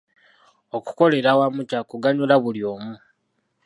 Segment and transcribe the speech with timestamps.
[0.77, 2.93] Okukolera awamu kya kuganyula buli omu.